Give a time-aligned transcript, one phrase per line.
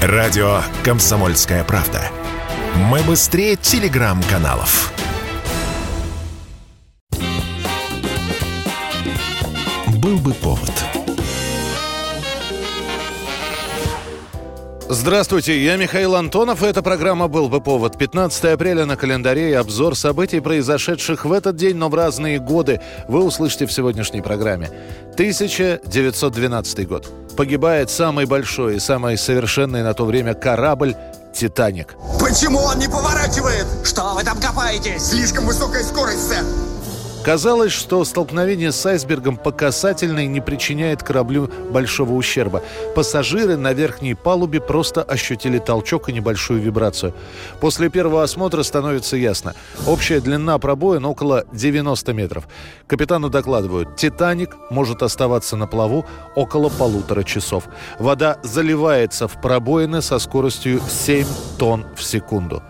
[0.00, 2.00] Радио «Комсомольская правда».
[2.88, 4.92] Мы быстрее телеграм-каналов.
[10.00, 10.70] Был бы повод.
[14.88, 17.98] Здравствуйте, я Михаил Антонов, и эта программа «Был бы повод».
[17.98, 22.80] 15 апреля на календаре и обзор событий, произошедших в этот день, но в разные годы,
[23.08, 24.70] вы услышите в сегодняшней программе.
[25.14, 27.12] 1912 год.
[27.38, 30.96] Погибает самый большой и самый совершенный на то время корабль
[31.32, 31.94] «Титаник».
[32.18, 33.64] Почему он не поворачивает?
[33.84, 35.00] Что вы там копаетесь?
[35.00, 36.44] Слишком высокая скорость, сэр.
[37.28, 42.62] Казалось, что столкновение с айсбергом по касательной не причиняет кораблю большого ущерба.
[42.94, 47.12] Пассажиры на верхней палубе просто ощутили толчок и небольшую вибрацию.
[47.60, 49.54] После первого осмотра становится ясно.
[49.86, 52.48] Общая длина пробоин около 90 метров.
[52.86, 57.64] Капитану докладывают, «Титаник» может оставаться на плаву около полутора часов.
[57.98, 61.26] Вода заливается в пробоины со скоростью 7
[61.58, 62.62] тонн в секунду.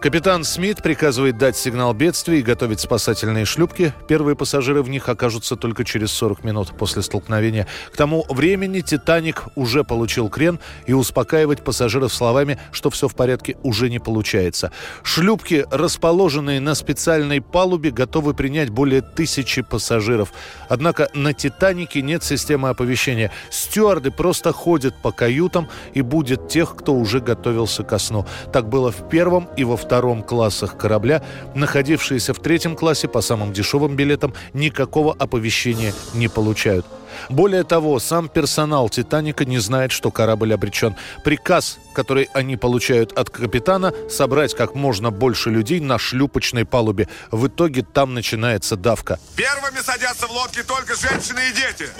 [0.00, 3.92] Капитан Смит приказывает дать сигнал бедствия и готовить спасательные шлюпки.
[4.06, 7.66] Первые пассажиры в них окажутся только через 40 минут после столкновения.
[7.92, 13.56] К тому времени «Титаник» уже получил крен и успокаивать пассажиров словами, что все в порядке,
[13.64, 14.70] уже не получается.
[15.02, 20.32] Шлюпки, расположенные на специальной палубе, готовы принять более тысячи пассажиров.
[20.68, 23.32] Однако на «Титанике» нет системы оповещения.
[23.50, 28.26] Стюарды просто ходят по каютам и будет тех, кто уже готовился ко сну.
[28.52, 29.87] Так было в первом и во втором
[30.22, 31.22] классах корабля,
[31.54, 36.86] находившиеся в третьем классе по самым дешевым билетам, никакого оповещения не получают.
[37.28, 40.94] Более того, сам персонал «Титаника» не знает, что корабль обречен.
[41.24, 47.08] Приказ, который они получают от капитана, собрать как можно больше людей на шлюпочной палубе.
[47.30, 49.18] В итоге там начинается давка.
[49.36, 51.90] Первыми садятся в лодке только женщины и дети.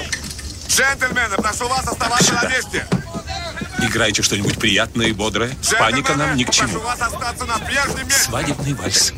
[0.69, 2.87] Джентльмены, прошу вас оставаться на месте.
[3.81, 5.57] Играйте что-нибудь приятное и бодрое.
[5.79, 6.81] Паника нам ни к чему.
[8.11, 9.13] Свадебный вальс.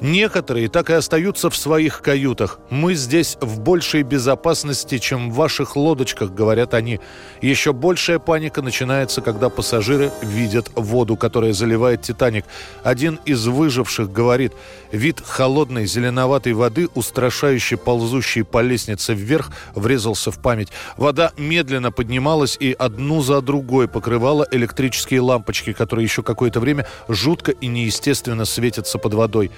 [0.00, 2.60] Некоторые так и остаются в своих каютах.
[2.70, 7.00] Мы здесь в большей безопасности, чем в ваших лодочках, говорят они.
[7.42, 12.44] Еще большая паника начинается, когда пассажиры видят воду, которая заливает «Титаник».
[12.84, 14.52] Один из выживших говорит,
[14.92, 20.68] вид холодной зеленоватой воды, устрашающе ползущей по лестнице вверх, врезался в память.
[20.96, 27.50] Вода медленно поднималась и одну за другой покрывала электрические лампочки, которые еще какое-то время жутко
[27.50, 29.50] и неестественно светятся под водой.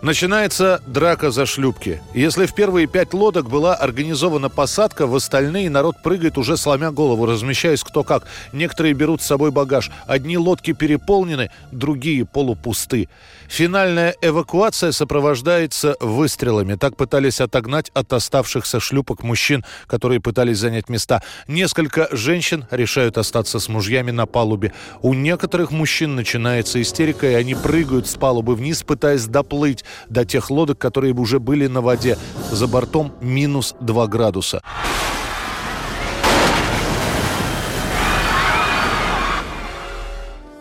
[0.00, 2.00] Начинается драка за шлюпки.
[2.14, 7.26] Если в первые пять лодок была организована посадка, в остальные народ прыгает уже сломя голову,
[7.26, 8.24] размещаясь кто как.
[8.52, 9.90] Некоторые берут с собой багаж.
[10.06, 13.08] Одни лодки переполнены, другие полупусты.
[13.48, 16.76] Финальная эвакуация сопровождается выстрелами.
[16.76, 21.22] Так пытались отогнать от оставшихся шлюпок мужчин, которые пытались занять места.
[21.48, 24.72] Несколько женщин решают остаться с мужьями на палубе.
[25.02, 30.50] У некоторых мужчин начинается истерика, и они прыгают с палубы вниз, пытаясь доплыть до тех
[30.50, 32.18] лодок, которые уже были на воде.
[32.50, 34.62] За бортом минус 2 градуса.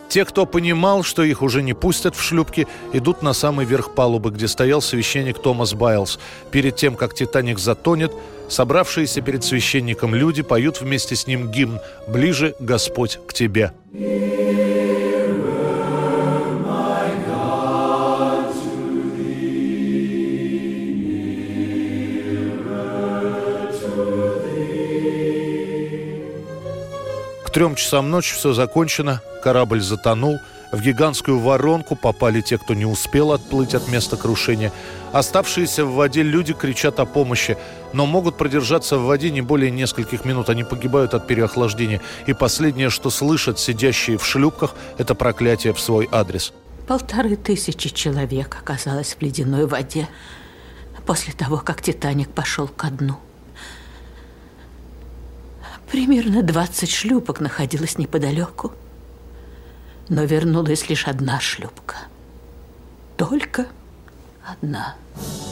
[0.10, 4.32] Те, кто понимал, что их уже не пустят в шлюпки, идут на самый верх палубы,
[4.32, 6.18] где стоял священник Томас Байлз.
[6.50, 8.14] Перед тем, как «Титаник» затонет,
[8.50, 13.74] собравшиеся перед священником люди поют вместе с ним гимн «Ближе, Господь, к тебе».
[27.58, 30.38] Трем часам ночи все закончено, корабль затонул,
[30.72, 34.72] в гигантскую воронку попали те, кто не успел отплыть от места крушения.
[35.12, 37.58] Оставшиеся в воде люди кричат о помощи,
[37.94, 40.50] но могут продержаться в воде не более нескольких минут.
[40.52, 42.00] Они погибают от переохлаждения.
[42.28, 46.54] И последнее, что слышат сидящие в шлюпках, это проклятие в свой адрес.
[46.88, 50.08] Полторы тысячи человек оказалось в ледяной воде
[51.08, 53.18] после того, как «Титаник» пошел ко дну.
[55.92, 58.74] Примерно 20 шлюпок находилось неподалеку,
[60.10, 61.96] но вернулась лишь одна шлюпка.
[63.16, 63.68] Только
[64.46, 64.96] одна.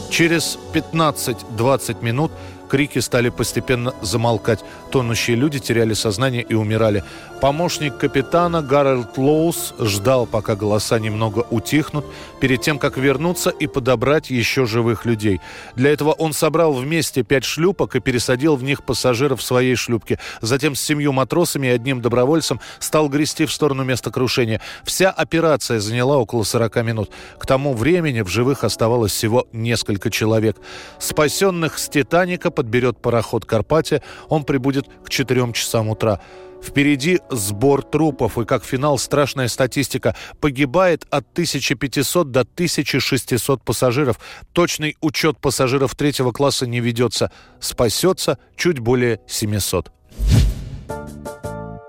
[0.09, 2.31] Через 15-20 минут
[2.67, 4.63] крики стали постепенно замолкать.
[4.91, 7.03] Тонущие люди теряли сознание и умирали.
[7.41, 12.05] Помощник капитана Гарольд Лоус ждал, пока голоса немного утихнут,
[12.39, 15.41] перед тем, как вернуться и подобрать еще живых людей.
[15.75, 20.17] Для этого он собрал вместе пять шлюпок и пересадил в них пассажиров своей шлюпки.
[20.41, 24.61] Затем с семью матросами и одним добровольцем стал грести в сторону места крушения.
[24.83, 27.11] Вся операция заняла около 40 минут.
[27.37, 30.57] К тому времени в живых оставалось всего несколько человек.
[30.99, 34.01] Спасенных с «Титаника» подберет пароход «Карпатия».
[34.29, 36.21] Он прибудет к 4 часам утра.
[36.63, 40.15] Впереди сбор трупов, и как финал страшная статистика.
[40.39, 44.19] Погибает от 1500 до 1600 пассажиров.
[44.53, 47.31] Точный учет пассажиров третьего класса не ведется.
[47.59, 49.91] Спасется чуть более 700.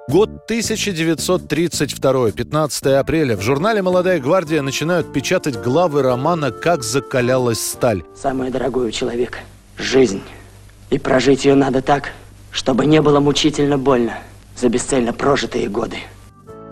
[0.08, 3.36] Год 1932, 15 апреля.
[3.36, 8.04] В журнале «Молодая гвардия» начинают печатать главы романа «Как закалялась сталь».
[8.14, 9.40] Самое дорогое у человека–
[9.78, 10.22] жизнь.
[10.90, 12.12] И прожить ее надо так,
[12.50, 14.18] чтобы не было мучительно больно
[14.56, 15.98] за бесцельно прожитые годы.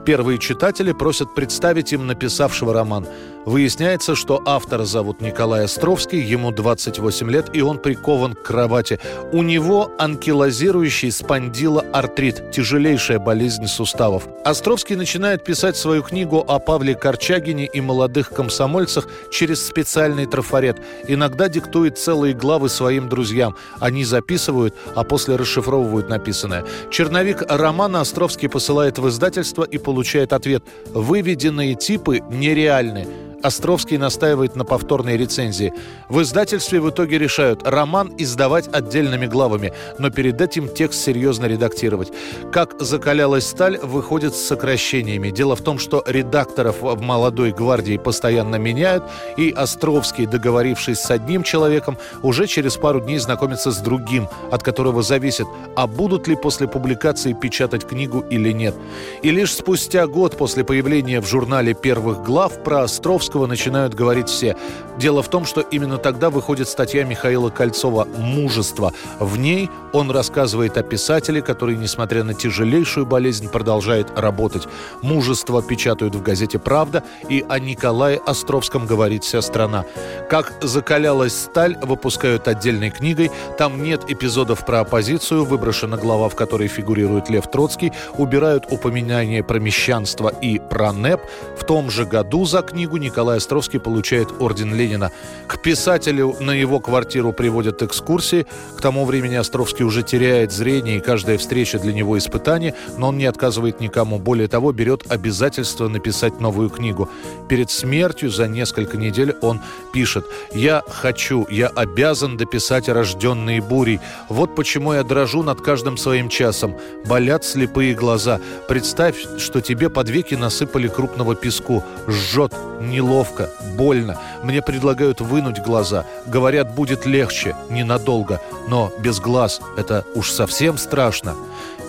[0.07, 3.07] Первые читатели просят представить им написавшего роман–
[3.47, 8.99] Выясняется, что автора зовут Николай Островский, ему 28 лет, и он прикован к кровати.
[9.33, 14.27] У него анкилозирующий спондилоартрит, тяжелейшая болезнь суставов.
[14.45, 20.79] Островский начинает писать свою книгу о Павле Корчагине и молодых комсомольцах через специальный трафарет.
[21.07, 23.57] Иногда диктует целые главы своим друзьям.
[23.79, 26.65] Они записывают, а после расшифровывают написанное.
[26.91, 30.65] Черновик романа Островский посылает в издательство и получает ответ.
[30.87, 33.07] Выведенные типы нереальны.
[33.45, 35.75] Островский настаивает на повторной рецензии.
[36.09, 42.11] В издательстве в итоге решают роман издавать отдельными главами, но перед этим текст серьезно редактировать.
[42.51, 45.29] Как закалялась сталь, выходит с сокращениями.
[45.29, 49.05] Дело в том, что редакторов в «Молодой гвардии» постоянно меняют,
[49.37, 55.03] и Островский, договорившись с одним человеком, уже через пару дней знакомится с другим, от которого
[55.03, 55.47] зависит,
[55.77, 58.75] а будут ли после публикации печатать книгу или нет.
[59.23, 64.29] И лишь спустя год после появления в журнале первых глав про Островского Достоевского начинают говорить
[64.29, 64.57] все.
[64.97, 68.93] Дело в том, что именно тогда выходит статья Михаила Кольцова «Мужество».
[69.19, 74.69] В ней он рассказывает о писателе, который, несмотря на тяжелейшую болезнь, продолжает работать.
[75.03, 79.85] «Мужество» печатают в газете «Правда», и о Николае Островском говорит вся страна.
[80.31, 83.31] «Как закалялась сталь» выпускают отдельной книгой.
[83.59, 89.59] Там нет эпизодов про оппозицию, выброшена глава, в которой фигурирует Лев Троцкий, убирают упоминания про
[89.59, 91.21] мещанство и про НЭП.
[91.59, 95.13] В том же году за книгу Николай Николай Островский получает орден Ленина.
[95.47, 98.45] К писателю на его квартиру приводят экскурсии.
[98.77, 103.19] К тому времени Островский уже теряет зрение, и каждая встреча для него испытание, но он
[103.19, 104.19] не отказывает никому.
[104.19, 107.09] Более того, берет обязательство написать новую книгу.
[107.49, 109.61] Перед смертью за несколько недель он
[109.93, 114.01] пишет «Я хочу, я обязан дописать рожденные бурей.
[114.29, 116.75] Вот почему я дрожу над каждым своим часом.
[117.07, 118.41] Болят слепые глаза.
[118.67, 121.85] Представь, что тебе под веки насыпали крупного песку.
[122.09, 124.19] Жжет, неловко неловко, больно.
[124.43, 126.07] Мне предлагают вынуть глаза.
[126.27, 128.41] Говорят, будет легче, ненадолго.
[128.69, 131.35] Но без глаз это уж совсем страшно.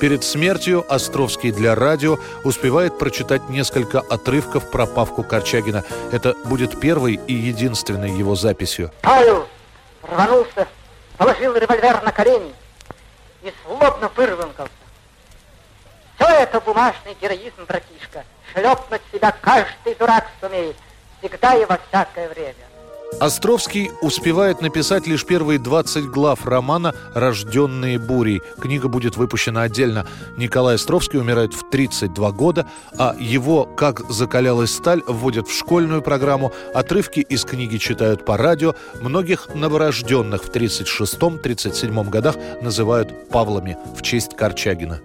[0.02, 5.84] Перед смертью Островский для радио успевает прочитать несколько отрывков про Павку Корчагина.
[6.12, 8.92] Это будет первой и единственной его записью.
[9.02, 9.48] Павел
[10.04, 10.68] рванулся,
[11.18, 12.54] положил револьвер на колени
[13.42, 14.74] и злобно вырванкался.
[16.18, 18.26] Все это бумажный героизм, братишка.
[18.54, 20.76] Шлепнуть себя каждый дурак сумеет
[21.28, 22.54] всегда и во всякое время.
[23.20, 28.42] Островский успевает написать лишь первые 20 глав романа «Рожденные бурей».
[28.60, 30.06] Книга будет выпущена отдельно.
[30.38, 32.68] Николай Островский умирает в 32 года,
[32.98, 36.52] а его «Как закалялась сталь» вводят в школьную программу.
[36.74, 38.76] Отрывки из книги читают по радио.
[39.00, 45.00] Многих новорожденных в 36-37 годах называют Павлами в честь Корчагина.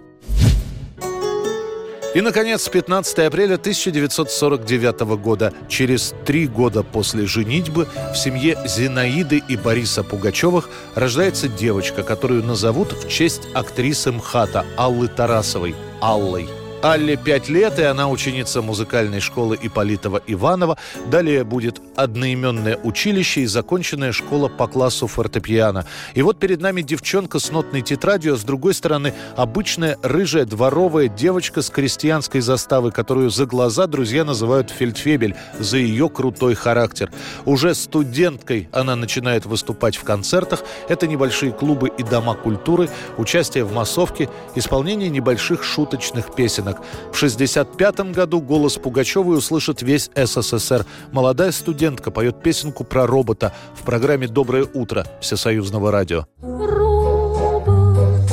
[2.13, 9.55] И, наконец, 15 апреля 1949 года, через три года после женитьбы, в семье Зинаиды и
[9.55, 16.49] Бориса Пугачевых рождается девочка, которую назовут в честь актрисы МХАТа Аллы Тарасовой– Аллой–
[16.83, 20.79] Алле 5 лет, и она ученица музыкальной школы Иполитова Иванова.
[21.11, 25.85] Далее будет одноименное училище и законченная школа по классу фортепиано.
[26.15, 31.07] И вот перед нами девчонка с нотной тетрадью, а с другой стороны обычная рыжая дворовая
[31.07, 37.11] девочка с крестьянской заставы, которую за глаза друзья называют Фельдфебель за ее крутой характер.
[37.45, 40.63] Уже студенткой она начинает выступать в концертах.
[40.89, 46.81] Это небольшие клубы и дома культуры, участие в массовке, исполнение небольших шуточных песенок рынок.
[47.11, 50.85] В 1965 году голос Пугачевой услышит весь СССР.
[51.11, 56.25] Молодая студентка поет песенку про робота в программе «Доброе утро» Всесоюзного радио.
[56.41, 58.31] Робот,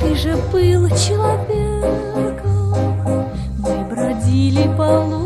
[0.00, 2.52] ты же был человеком.
[3.58, 5.21] Мы бродили по лужам,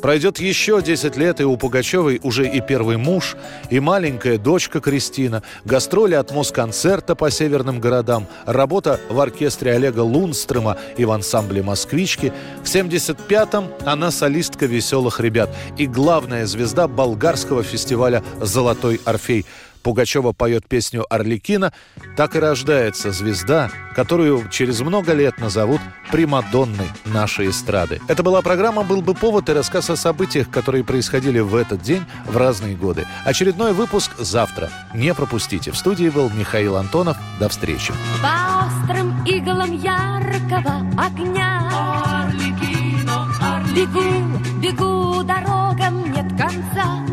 [0.00, 3.36] Пройдет еще 10 лет, и у Пугачевой уже и первый муж,
[3.68, 10.78] и маленькая дочка Кристина, гастроли от Москонцерта по северным городам, работа в оркестре Олега Лунстрема
[10.96, 12.32] и в ансамбле «Москвички».
[12.62, 19.44] В 75-м она солистка «Веселых ребят» и главная звезда болгарского фестиваля «Золотой Орфей».
[19.82, 21.72] Пугачева поет песню «Орликина»,
[22.16, 28.00] так и рождается звезда, которую через много лет назовут Примадонной нашей эстрады.
[28.08, 32.04] Это была программа «Был бы повод» и рассказ о событиях, которые происходили в этот день
[32.26, 33.06] в разные годы.
[33.24, 34.70] Очередной выпуск завтра.
[34.94, 35.70] Не пропустите.
[35.70, 37.16] В студии был Михаил Антонов.
[37.38, 37.92] До встречи.
[38.22, 43.74] По острым иглам яркого огня Орликино, Орликино.
[43.74, 47.09] Бегу, бегу, дорогам нет конца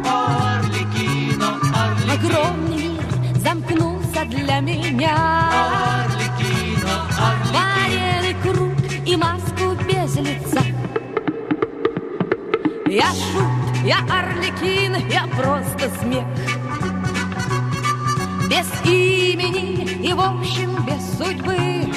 [3.48, 5.16] замкнулся для меня.
[6.04, 7.08] Орликино,
[7.54, 8.74] Военный круг
[9.06, 10.62] и маску без лица.
[12.88, 16.26] Я шут, я Орликин, я просто смех.
[18.50, 21.90] Без имени и в общем без судьбы.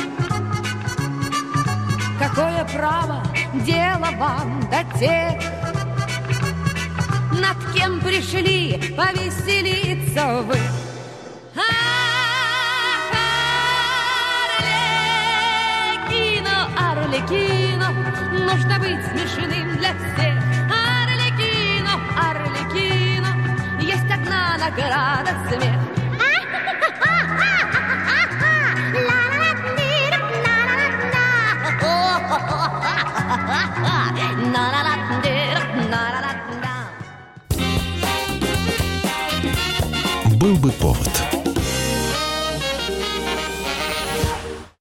[2.18, 3.22] Какое право
[3.66, 5.40] дело вам до тех?
[7.32, 10.79] Над кем пришли повеселиться вы.
[17.10, 17.90] Арлекино,
[18.30, 20.40] нужно быть смешным для всех.
[20.70, 23.26] Арлекино, Арлекино,
[23.80, 25.80] есть одна награда смех.
[40.36, 41.29] Был бы повод.